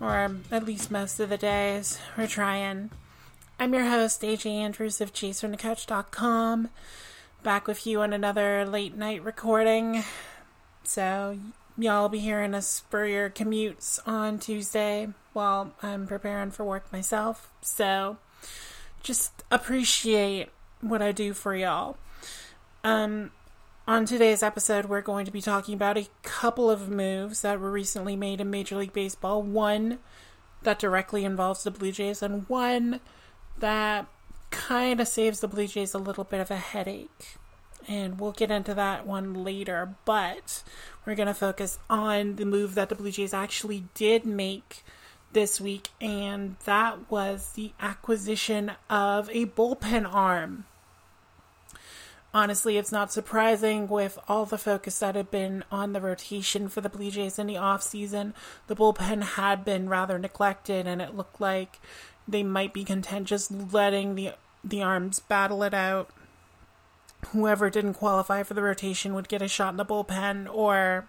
[0.00, 1.98] or at least most of the days.
[2.16, 2.90] We're trying.
[3.58, 6.68] I'm your host, AJ Andrews of JaysFromTheCouch.com,
[7.42, 10.04] back with you on another late night recording.
[10.84, 11.38] So,
[11.76, 17.50] y'all be hearing us spur your commutes on Tuesday while I'm preparing for work myself.
[17.60, 18.18] So,
[19.02, 21.96] just appreciate what I do for y'all.
[22.84, 23.32] Um,
[23.88, 27.70] on today's episode, we're going to be talking about a couple of moves that were
[27.70, 29.42] recently made in Major League Baseball.
[29.42, 29.98] One
[30.62, 33.00] that directly involves the Blue Jays, and one
[33.56, 34.06] that
[34.50, 37.38] kind of saves the Blue Jays a little bit of a headache.
[37.88, 40.62] And we'll get into that one later, but
[41.06, 44.84] we're going to focus on the move that the Blue Jays actually did make
[45.32, 50.66] this week, and that was the acquisition of a bullpen arm.
[52.34, 56.82] Honestly, it's not surprising with all the focus that had been on the rotation for
[56.82, 58.34] the Blue Jays in the offseason.
[58.66, 61.80] The bullpen had been rather neglected, and it looked like
[62.26, 66.10] they might be content just letting the the arms battle it out.
[67.28, 71.06] Whoever didn't qualify for the rotation would get a shot in the bullpen or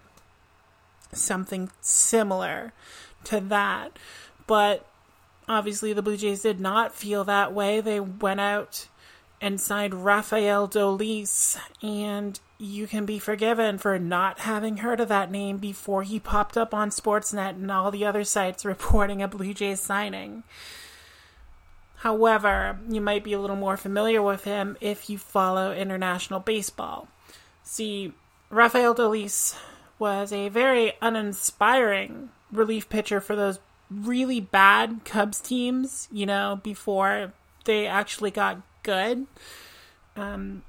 [1.11, 2.73] something similar
[3.25, 3.99] to that.
[4.47, 4.87] But
[5.47, 7.81] obviously, the Blue Jays did not feel that way.
[7.81, 8.87] They went out
[9.41, 15.31] and signed Rafael Dolis, and you can be forgiven for not having heard of that
[15.31, 19.53] name before he popped up on Sportsnet and all the other sites reporting a Blue
[19.53, 20.43] Jays signing.
[21.97, 27.09] However, you might be a little more familiar with him if you follow international baseball.
[27.63, 28.13] See,
[28.49, 29.55] Rafael Dolis
[29.97, 33.59] was a very uninspiring relief pitcher for those
[33.91, 37.33] really bad Cubs teams, you know, before
[37.65, 39.27] they actually got good.
[40.15, 40.63] Um,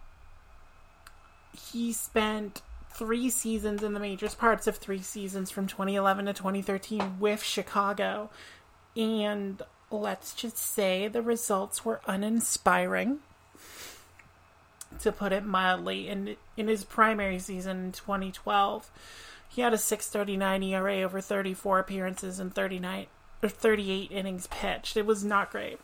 [1.72, 2.62] he spent
[2.92, 8.30] three seasons in the majors, parts of three seasons from 2011 to 2013 with Chicago.
[8.96, 13.20] And let's just say the results were uninspiring,
[15.00, 16.08] to put it mildly.
[16.08, 18.90] In, in his primary season in 2012,
[19.48, 23.06] he had a 639 ERA over 34 appearances and 39
[23.42, 24.96] or 38 innings pitched.
[24.96, 25.78] It was not great.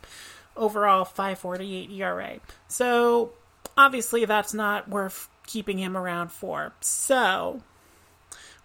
[0.56, 2.40] Overall 548 ERA.
[2.68, 3.32] So,
[3.76, 6.72] obviously that's not worth keeping him around for.
[6.80, 7.62] So,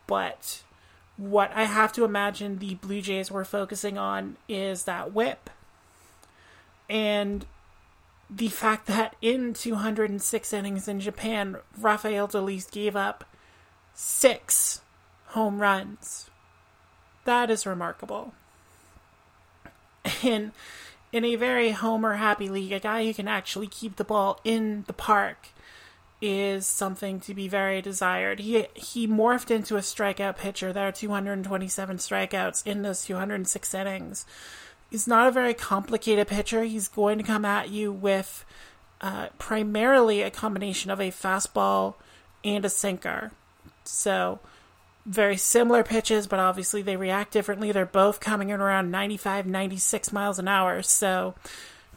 [0.07, 0.63] But
[1.17, 5.49] what I have to imagine the Blue Jays were focusing on is that whip.
[6.89, 7.45] And
[8.29, 13.25] the fact that in 206 innings in Japan, Rafael Dolis gave up
[13.93, 14.81] six
[15.27, 16.29] home runs.
[17.25, 18.33] That is remarkable.
[20.23, 20.53] In
[21.11, 24.83] in a very homer happy league, a guy who can actually keep the ball in
[24.87, 25.49] the park
[26.21, 28.39] is something to be very desired.
[28.39, 30.73] He he morphed into a strikeout pitcher.
[30.73, 34.25] There are 227 strikeouts in those 206 innings
[34.89, 36.63] he's not a very complicated pitcher.
[36.63, 38.45] He's going to come at you with
[39.01, 41.95] uh, primarily a combination of a fastball
[42.43, 43.31] and a sinker.
[43.83, 44.39] So,
[45.05, 47.71] very similar pitches, but obviously they react differently.
[47.71, 50.81] They're both coming in around 95, 96 miles an hour.
[50.81, 51.35] So,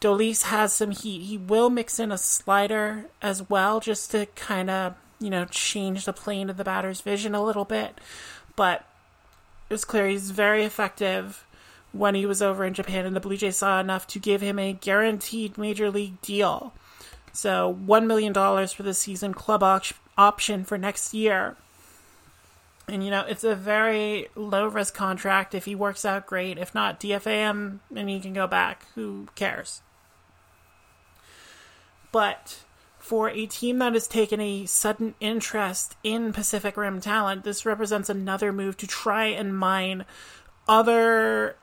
[0.00, 1.23] Dolis has some heat.
[1.23, 6.06] He will mix in a slider as well, just to kind of, you know, change
[6.06, 7.99] the plane of the batter's vision a little bit.
[8.56, 8.87] But
[9.69, 11.44] it was clear he's very effective
[11.93, 14.58] when he was over in Japan, and the Blue Jays saw enough to give him
[14.58, 16.73] a guaranteed major league deal.
[17.32, 19.85] So, $1 million for the season, club op-
[20.17, 21.56] option for next year.
[22.88, 25.55] And you know, it's a very low risk contract.
[25.55, 26.58] If he works out, great.
[26.58, 28.85] If not, DFA him and he can go back.
[28.97, 29.81] Who cares?
[32.12, 32.65] But
[32.99, 38.09] for a team that has taken a sudden interest in Pacific Rim talent, this represents
[38.09, 40.05] another move to try and mine
[40.69, 41.57] other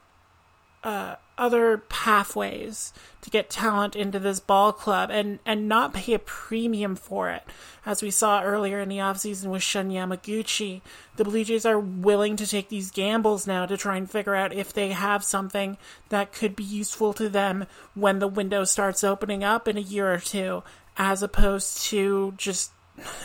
[0.84, 6.20] uh, other pathways to get talent into this ball club and, and not pay a
[6.20, 7.44] premium for it.
[7.86, 10.82] As we saw earlier in the offseason with Shun Yamaguchi,
[11.16, 14.54] the Blue Jays are willing to take these gambles now to try and figure out
[14.54, 15.78] if they have something
[16.10, 20.12] that could be useful to them when the window starts opening up in a year
[20.12, 20.64] or two,
[20.98, 22.72] as opposed to just,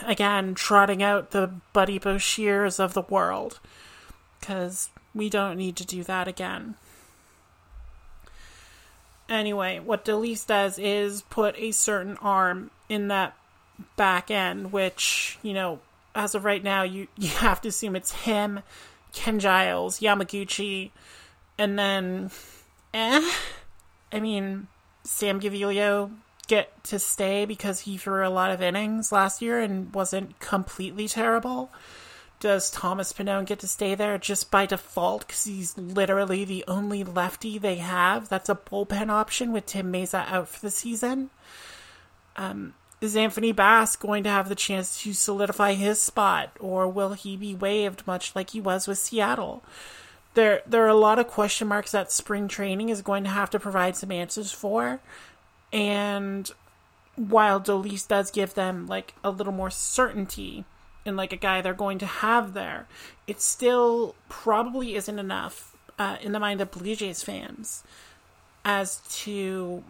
[0.05, 3.59] again, trotting out the Buddy Boshers of the world.
[4.39, 6.75] Because we don't need to do that again.
[9.29, 13.35] Anyway, what Dolis does is put a certain arm in that
[13.95, 15.79] back end, which, you know,
[16.13, 18.61] as of right now, you, you have to assume it's him,
[19.13, 20.91] Ken Giles, Yamaguchi,
[21.57, 22.31] and then,
[22.93, 23.31] eh.
[24.11, 24.67] I mean,
[25.03, 26.11] Sam Gaviglio
[26.47, 31.07] get to stay because he threw a lot of innings last year and wasn't completely
[31.07, 31.71] terrible
[32.43, 37.01] does Thomas Pannone get to stay there just by default because he's literally the only
[37.01, 38.27] lefty they have?
[38.27, 41.29] That's a bullpen option with Tim Mayza out for the season.
[42.35, 47.13] Um, is Anthony Bass going to have the chance to solidify his spot, or will
[47.13, 49.63] he be waived much like he was with Seattle?
[50.33, 53.51] There, there are a lot of question marks that spring training is going to have
[53.51, 54.99] to provide some answers for,
[55.71, 56.51] and
[57.15, 60.65] while Dolis does give them like a little more certainty
[61.05, 62.87] and like a guy they're going to have there,
[63.27, 67.83] it still probably isn't enough uh, in the mind of Blue Jays fans
[68.65, 69.83] as to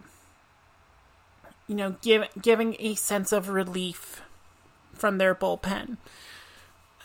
[1.68, 4.22] you know give, giving a sense of relief
[4.92, 5.96] from their bullpen.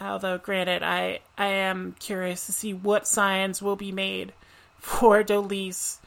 [0.02, 4.34] Although, granted, I I am curious to see what signs will be made
[4.80, 5.98] for Dolis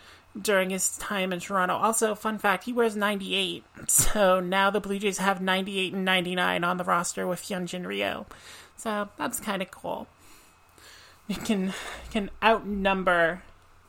[0.41, 1.75] during his time in Toronto.
[1.75, 3.65] Also, fun fact, he wears 98.
[3.89, 8.25] So now the Blue Jays have 98 and 99 on the roster with Hyunjin Ryu.
[8.77, 10.07] So that's kind of cool.
[11.29, 11.73] You can
[12.11, 13.43] can outnumber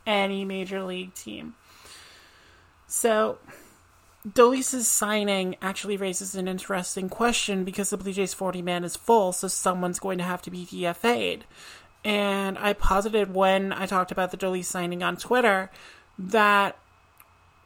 [0.06, 1.54] any major league team.
[2.86, 3.38] So
[4.26, 9.32] Dolis's signing actually raises an interesting question because the Blue Jays 40 man is full,
[9.32, 11.44] so someone's going to have to be DFA'd.
[12.04, 15.70] And I posited when I talked about the Dolis signing on Twitter
[16.18, 16.76] that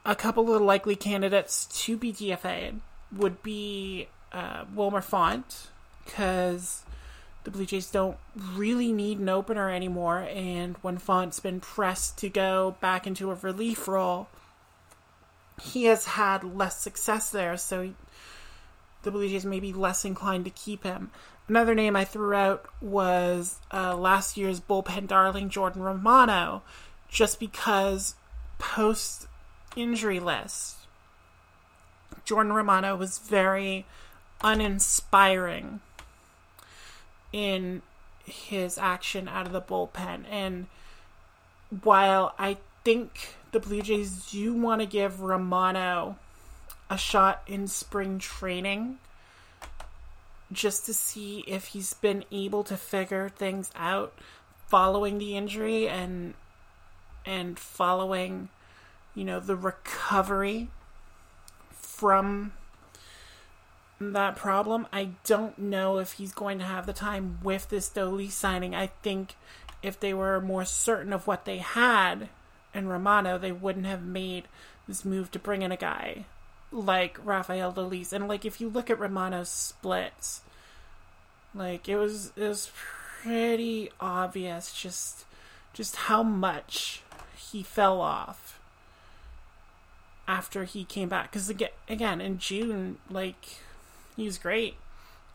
[0.04, 2.80] a couple of the likely candidates to be DFA'd
[3.12, 5.68] would be uh, Wilmer Font,
[6.04, 6.84] because
[7.44, 8.16] the Blue Jays don't
[8.54, 13.34] really need an opener anymore, and when Font's been pressed to go back into a
[13.34, 14.28] relief role,
[15.60, 17.92] he has had less success there, so
[19.02, 21.10] the Blue Jays may be less inclined to keep him.
[21.48, 26.62] Another name I threw out was uh, last year's bullpen darling Jordan Romano,
[27.08, 28.14] just because
[28.58, 29.26] post
[29.76, 30.76] injury list,
[32.24, 33.86] Jordan Romano was very
[34.42, 35.80] uninspiring
[37.32, 37.82] in
[38.24, 40.24] his action out of the bullpen.
[40.30, 40.66] And
[41.82, 46.16] while I think the Blue Jays do want to give Romano
[46.90, 48.98] a shot in spring training
[50.50, 54.14] just to see if he's been able to figure things out
[54.66, 56.34] following the injury and
[57.28, 58.48] and following,
[59.14, 60.68] you know, the recovery
[61.70, 62.52] from
[64.00, 64.86] that problem.
[64.92, 68.74] I don't know if he's going to have the time with this Dolis signing.
[68.74, 69.34] I think
[69.82, 72.30] if they were more certain of what they had
[72.72, 74.44] in Romano, they wouldn't have made
[74.86, 76.24] this move to bring in a guy
[76.72, 78.12] like Rafael Dolis.
[78.12, 80.40] And like if you look at Romano's splits,
[81.54, 82.70] like it was it was
[83.20, 85.24] pretty obvious just
[85.74, 87.02] just how much
[87.38, 88.60] he fell off
[90.26, 93.60] after he came back because again, again in June, like
[94.16, 94.76] he was great.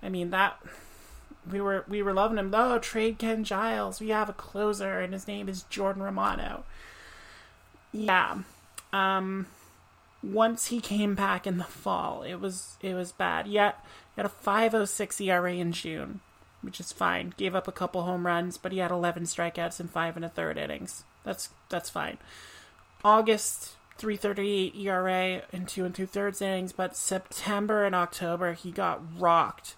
[0.02, 0.60] I mean that
[1.50, 2.52] we were we were loving him.
[2.54, 4.00] Oh, trade Ken Giles.
[4.00, 6.64] We have a closer, and his name is Jordan Romano.
[7.92, 8.40] Yeah.
[8.92, 9.48] Um.
[10.22, 13.48] Once he came back in the fall, it was it was bad.
[13.48, 13.78] Yet
[14.16, 16.22] he had a 5.06 ERA in June,
[16.62, 17.34] which is fine.
[17.36, 20.30] Gave up a couple home runs, but he had 11 strikeouts in five and a
[20.30, 21.04] third innings.
[21.24, 22.18] That's that's fine.
[23.04, 29.02] August 338 ERA in two and two thirds innings, but September and October he got
[29.20, 29.76] rocked.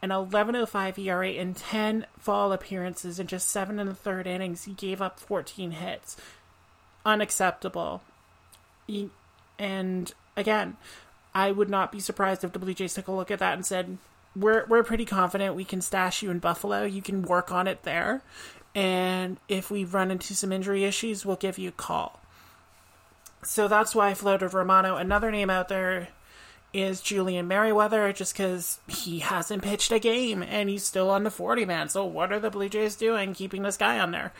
[0.00, 4.64] An 11.05 ERA in 10 fall appearances in just seven and a third innings.
[4.64, 6.16] He gave up 14 hits.
[7.04, 8.02] Unacceptable.
[8.86, 9.10] He,
[9.58, 10.76] and again,
[11.34, 13.98] I would not be surprised if Jays took a look at that and said,
[14.36, 16.84] we're we're pretty confident we can stash you in Buffalo.
[16.84, 18.22] You can work on it there,
[18.74, 22.20] and if we run into some injury issues, we'll give you a call.
[23.42, 24.96] So that's why I floated Romano.
[24.96, 26.08] Another name out there
[26.72, 31.30] is Julian Merryweather, just because he hasn't pitched a game and he's still on the
[31.30, 31.88] 40 man.
[31.88, 34.32] So what are the Blue Jays doing keeping this guy on there?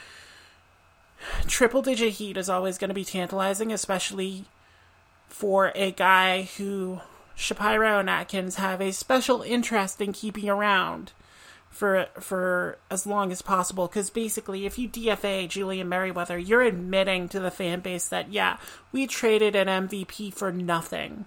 [1.47, 4.45] Triple digit heat is always going to be tantalizing, especially
[5.29, 7.01] for a guy who
[7.39, 11.13] Shapiro and Atkins have a special interest in keeping around
[11.71, 13.87] for for as long as possible.
[13.87, 18.57] Because basically if you DFA Julian Merryweather you're admitting to the fan base that yeah
[18.91, 21.27] we traded an MVP for nothing.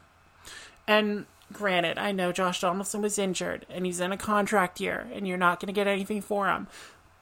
[0.85, 5.25] And granted I know Josh Donaldson was injured and he's in a contract year and
[5.25, 6.67] you're not going to get anything for him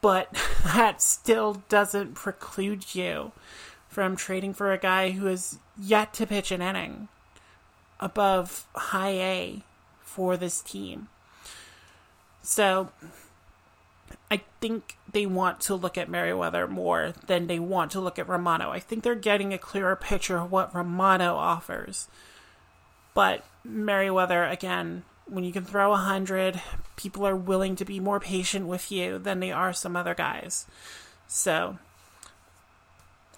[0.02, 3.34] but that still doesn't preclude you
[3.88, 7.08] from trading for a guy who has yet to pitch an inning
[8.00, 9.64] above high A
[10.02, 11.08] for this team.
[12.42, 12.90] So
[14.32, 18.28] I think they want to look at Merryweather more than they want to look at
[18.28, 18.70] Romano.
[18.70, 22.08] I think they're getting a clearer picture of what Romano offers.
[23.14, 26.62] But Merryweather, again, when you can throw a hundred,
[26.96, 30.66] people are willing to be more patient with you than they are some other guys.
[31.28, 31.78] So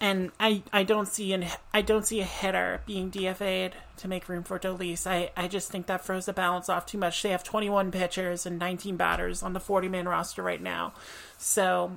[0.02, 4.28] and I, I don't see an I don't see a hitter being DFA'd to make
[4.28, 5.06] room for Dolis.
[5.06, 7.22] I, I just think that throws the balance off too much.
[7.22, 10.92] They have 21 pitchers and 19 batters on the 40 man roster right now,
[11.38, 11.96] so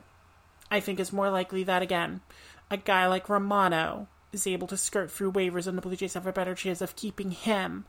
[0.70, 2.22] I think it's more likely that again,
[2.70, 6.28] a guy like Romano is able to skirt through waivers, and the Blue Jays have
[6.28, 7.86] a better chance of keeping him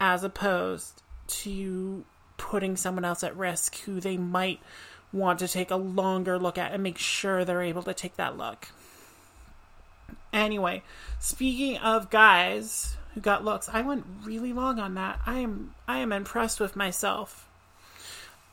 [0.00, 2.04] as opposed to
[2.38, 4.58] putting someone else at risk who they might
[5.12, 8.36] want to take a longer look at and make sure they're able to take that
[8.36, 8.68] look.
[10.32, 10.82] Anyway,
[11.18, 15.20] speaking of guys who got looks, I went really long on that.
[15.26, 17.48] I am I am impressed with myself.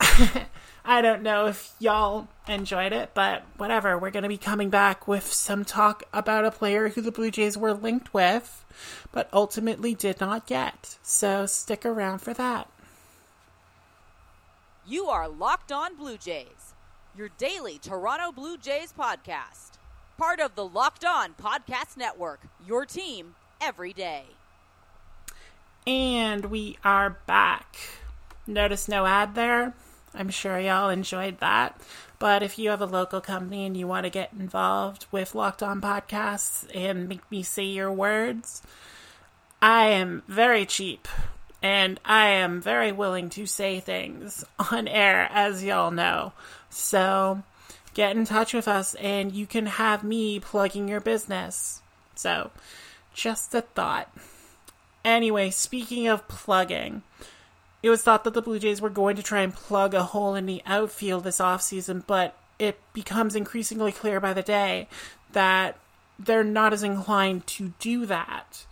[0.84, 3.98] I don't know if y'all enjoyed it, but whatever.
[3.98, 7.30] We're going to be coming back with some talk about a player who the Blue
[7.30, 8.64] Jays were linked with,
[9.12, 10.96] but ultimately did not get.
[11.02, 12.68] So stick around for that.
[14.86, 16.74] You are Locked On Blue Jays,
[17.14, 19.77] your daily Toronto Blue Jays podcast
[20.18, 22.40] part of the Locked On Podcast Network.
[22.66, 24.24] Your team every day.
[25.86, 27.76] And we are back.
[28.44, 29.74] Notice no ad there.
[30.12, 31.80] I'm sure y'all enjoyed that.
[32.18, 35.62] But if you have a local company and you want to get involved with Locked
[35.62, 38.60] On Podcasts and make me say your words,
[39.62, 41.06] I am very cheap
[41.62, 46.32] and I am very willing to say things on air, as y'all know.
[46.70, 47.44] So
[47.94, 51.82] get in touch with us and you can have me plugging your business.
[52.14, 52.50] So,
[53.14, 54.10] just a thought.
[55.04, 57.02] Anyway, speaking of plugging,
[57.82, 60.34] it was thought that the Blue Jays were going to try and plug a hole
[60.34, 64.88] in the outfield this offseason, but it becomes increasingly clear by the day
[65.32, 65.78] that
[66.18, 68.64] they're not as inclined to do that.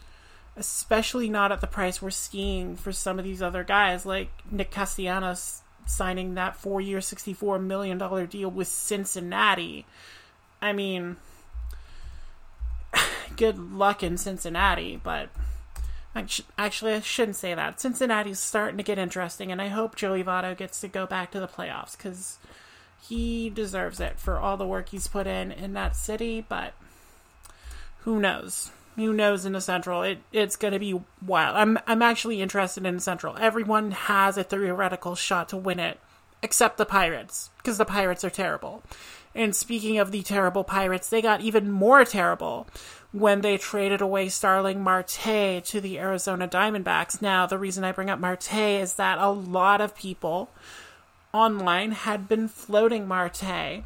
[0.56, 4.70] Especially not at the price we're seeing for some of these other guys, like Nick
[4.70, 9.86] Castellanos signing that four year, $64 million deal with Cincinnati.
[10.60, 11.16] I mean,
[13.36, 15.30] good luck in Cincinnati, but
[16.14, 17.80] actually, I shouldn't say that.
[17.80, 21.40] Cincinnati's starting to get interesting, and I hope Joey Votto gets to go back to
[21.40, 22.38] the playoffs because
[23.00, 26.72] he deserves it for all the work he's put in in that city, but
[28.00, 28.70] who knows?
[28.96, 30.02] Who knows in the Central?
[30.02, 31.56] It it's going to be wild.
[31.56, 33.36] I'm I'm actually interested in the Central.
[33.38, 36.00] Everyone has a theoretical shot to win it,
[36.42, 38.82] except the Pirates, because the Pirates are terrible.
[39.34, 42.66] And speaking of the terrible Pirates, they got even more terrible
[43.12, 47.20] when they traded away Starling Marte to the Arizona Diamondbacks.
[47.20, 50.48] Now, the reason I bring up Marte is that a lot of people
[51.34, 53.84] online had been floating Marte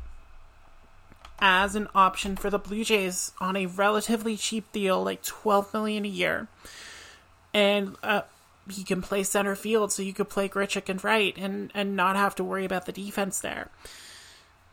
[1.40, 6.04] as an option for the Blue Jays on a relatively cheap deal, like twelve million
[6.04, 6.49] a year,
[7.54, 8.23] and uh,
[8.70, 12.16] he can play center field, so you could play Grichuk and right, and and not
[12.16, 13.68] have to worry about the defense there.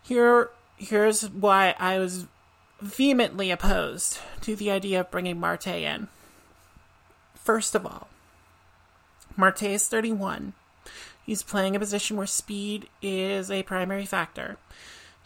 [0.04, 2.26] Here, here's why I was
[2.80, 6.08] vehemently opposed to the idea of bringing Marte in.
[7.36, 8.08] First of all,
[9.36, 10.54] Marte is 31.
[11.26, 14.58] He's playing a position where speed is a primary factor.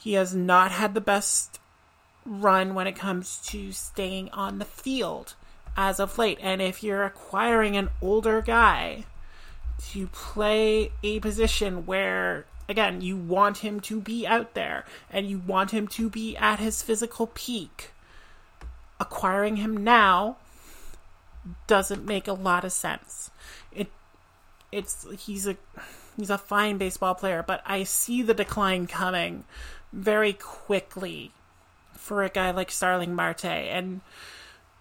[0.01, 1.60] He has not had the best
[2.25, 5.36] run when it comes to staying on the field
[5.77, 6.39] as of late.
[6.41, 9.05] And if you're acquiring an older guy
[9.91, 15.38] to play a position where, again, you want him to be out there and you
[15.38, 17.91] want him to be at his physical peak,
[19.00, 20.38] acquiring him now
[21.67, 23.29] doesn't make a lot of sense.
[23.72, 23.91] It
[24.72, 25.58] it's he's a
[26.17, 29.46] He's a fine baseball player, but I see the decline coming
[29.91, 31.31] very quickly
[31.93, 33.45] for a guy like Starling Marte.
[33.45, 34.01] And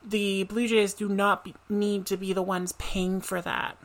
[0.04, 3.76] the Blue Jays do not be, need to be the ones paying for that.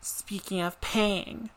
[0.00, 1.50] Speaking of paying,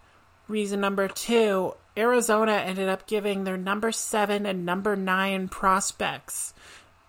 [0.47, 6.53] reason number two Arizona ended up giving their number seven and number nine prospects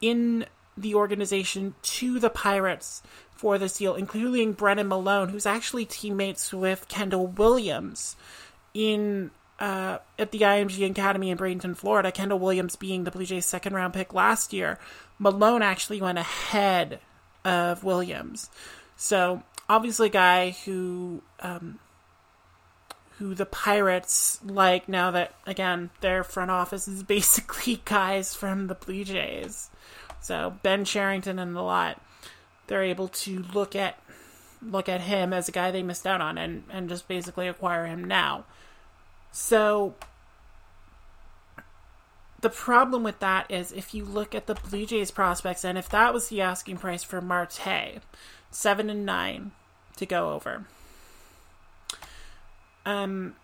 [0.01, 3.03] in the organization to the Pirates
[3.35, 8.17] for this deal, including Brennan Malone, who's actually teammates with Kendall Williams
[8.73, 12.13] in uh, at the IMG Academy in Bradenton, Florida.
[12.13, 14.79] Kendall Williams being the Blue Jays' second round pick last year.
[15.19, 17.01] Malone actually went ahead
[17.45, 18.51] of Williams.
[18.97, 21.79] So obviously, a guy who um,
[23.19, 28.75] who the Pirates like now that again their front office is basically guys from the
[28.75, 29.71] Blue Jays.
[30.21, 32.01] So Ben Cherington and the lot,
[32.67, 33.99] they're able to look at
[34.63, 37.87] look at him as a guy they missed out on and, and just basically acquire
[37.87, 38.45] him now.
[39.39, 39.95] So
[42.41, 45.91] the problem with that is if you look at the Blue Jays prospects, and if
[45.91, 48.01] that was the asking price for Marte,
[48.51, 49.53] seven and nine
[49.99, 50.65] to go over.
[52.87, 53.37] Um,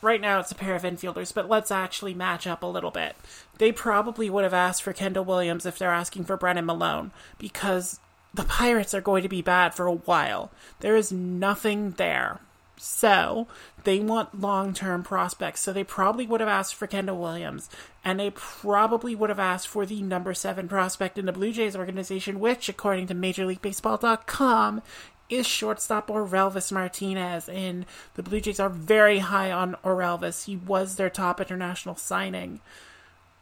[0.00, 3.16] right now it's a pair of infielders, but let's actually match up a little bit.
[3.58, 7.98] They probably would have asked for Kendall Williams if they're asking for Brennan Malone because
[8.32, 10.52] the Pirates are going to be bad for a while.
[10.78, 12.38] There is nothing there.
[12.82, 13.46] So
[13.84, 15.60] they want long term prospects.
[15.60, 17.68] So they probably would have asked for Kendall Williams.
[18.02, 21.76] And they probably would have asked for the number seven prospect in the Blue Jays
[21.76, 24.80] organization, which, according to MajorLeagueBaseball.com,
[25.28, 27.50] is shortstop Orelvis Martinez.
[27.50, 27.84] And
[28.14, 30.46] the Blue Jays are very high on Orelvis.
[30.46, 32.60] He was their top international signing.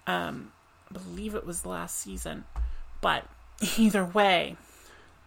[0.08, 0.50] Um,
[0.90, 2.44] I believe it was last season.
[3.00, 3.24] But
[3.78, 4.56] either way,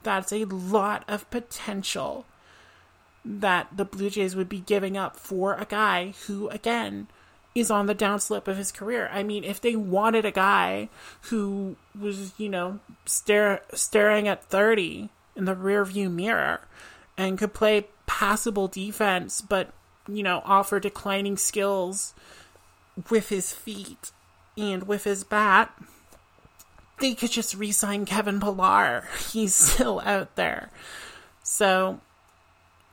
[0.03, 2.25] that's a lot of potential
[3.23, 7.07] that the Blue Jays would be giving up for a guy who, again,
[7.53, 9.09] is on the downslope of his career.
[9.11, 10.89] I mean, if they wanted a guy
[11.23, 16.61] who was, you know, stare, staring at 30 in the rearview mirror
[17.17, 19.73] and could play passable defense, but,
[20.07, 22.13] you know, offer declining skills
[23.09, 24.11] with his feet
[24.57, 25.73] and with his bat,
[26.99, 29.07] they could just re sign Kevin Pillar.
[29.31, 30.71] He's still out there.
[31.43, 31.99] So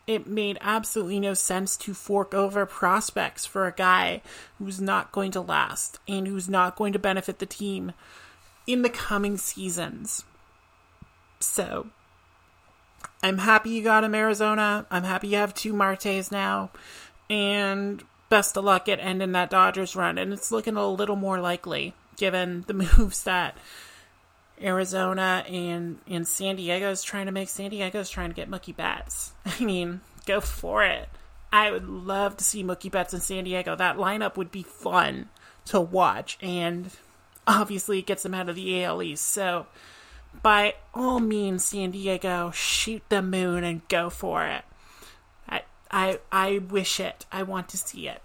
[0.09, 4.23] it made absolutely no sense to fork over prospects for a guy
[4.59, 7.92] who's not going to last and who's not going to benefit the team
[8.66, 10.25] in the coming seasons.
[11.40, 11.88] So,
[13.23, 14.87] I'm happy you got him, Arizona.
[14.90, 16.71] I'm happy you have two Martes now.
[17.29, 20.16] And best of luck at ending that Dodgers run.
[20.16, 23.59] And it's looking a little more likely given the moves that
[24.62, 27.49] Arizona and and San Diego is trying to make.
[27.49, 29.33] San Diego is trying to get Mookie Betts.
[29.47, 31.09] I mean, go for it.
[31.53, 33.75] I would love to see Mookie Betts in San Diego.
[33.75, 35.29] That lineup would be fun
[35.66, 36.90] to watch, and
[37.47, 39.27] obviously it gets them out of the AL East.
[39.27, 39.66] So,
[40.42, 44.64] by all means, San Diego, shoot the moon and go for it.
[45.49, 47.27] I I I wish it.
[47.33, 48.23] I want to see it.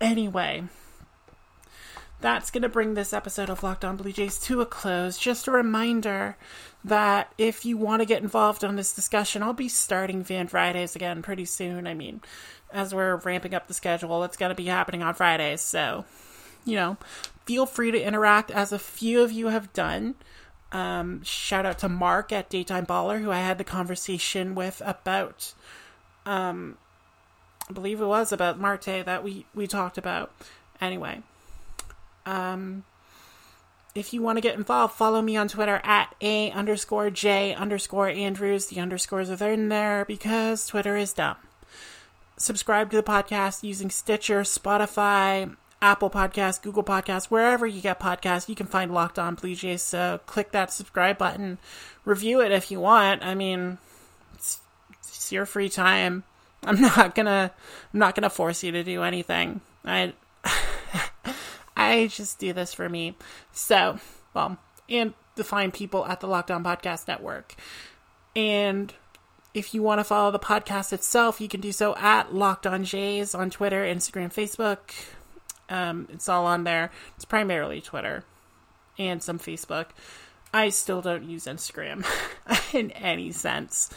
[0.00, 0.64] Anyway
[2.22, 5.18] that's going to bring this episode of Locked On Blue Jays to a close.
[5.18, 6.36] Just a reminder
[6.84, 10.94] that if you want to get involved on this discussion, I'll be starting Fan Fridays
[10.94, 11.86] again pretty soon.
[11.86, 12.20] I mean,
[12.72, 15.60] as we're ramping up the schedule, it's going to be happening on Fridays.
[15.60, 16.04] So,
[16.64, 16.96] you know,
[17.44, 20.14] feel free to interact as a few of you have done.
[20.70, 25.52] Um, shout out to Mark at Daytime Baller, who I had the conversation with about,
[26.24, 26.78] um,
[27.68, 30.32] I believe it was about Marte that we, we talked about.
[30.80, 31.22] Anyway,
[32.26, 32.84] um,
[33.94, 38.08] if you want to get involved, follow me on Twitter at a underscore j underscore
[38.08, 38.66] Andrews.
[38.66, 41.36] The underscores are in there because Twitter is dumb.
[42.38, 48.48] Subscribe to the podcast using Stitcher, Spotify, Apple Podcasts, Google Podcasts, wherever you get podcasts.
[48.48, 49.54] You can find Locked On Blue.
[49.76, 51.58] So click that subscribe button,
[52.04, 53.22] review it if you want.
[53.22, 53.78] I mean,
[54.34, 54.60] it's,
[55.00, 56.24] it's your free time.
[56.64, 57.52] I'm not gonna,
[57.92, 59.60] I'm not gonna force you to do anything.
[59.84, 60.14] I.
[61.92, 63.16] I just do this for me.
[63.52, 63.98] So,
[64.32, 64.56] well,
[64.88, 67.54] and to find people at the Locked On Podcast Network.
[68.34, 68.92] And
[69.52, 72.84] if you want to follow the podcast itself, you can do so at Locked On
[72.84, 74.78] Jays on Twitter, Instagram, Facebook.
[75.68, 76.90] Um, it's all on there.
[77.16, 78.24] It's primarily Twitter
[78.98, 79.86] and some Facebook.
[80.54, 82.06] I still don't use Instagram
[82.74, 83.90] in any sense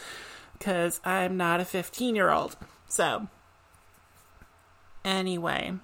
[0.52, 2.56] because I'm not a 15 year old.
[2.88, 3.28] So,
[5.02, 5.74] anyway,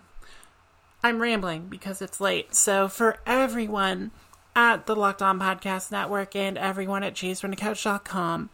[1.03, 2.55] I'm rambling because it's late.
[2.55, 4.13] So for everyone
[4.55, 8.51] at the Locked On Podcast Network and everyone at JaysFromTheCouch.com,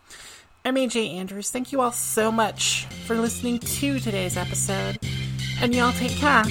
[0.65, 1.51] I'm AJ Andrews.
[1.51, 4.99] Thank you all so much for listening to today's episode.
[5.61, 6.45] And y'all take care.